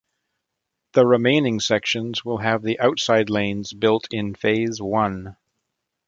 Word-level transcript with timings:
The 0.93 1.05
remaining 1.05 1.59
sections 1.59 2.25
will 2.25 2.39
have 2.39 2.63
the 2.63 2.79
outside 2.79 3.29
lanes 3.29 3.71
built 3.71 4.07
in 4.09 4.33
Phase 4.33 4.81
One. 4.81 5.37